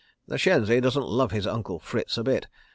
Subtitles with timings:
[0.27, 2.47] The shenzi doesn't love his Uncle Fritz a bit.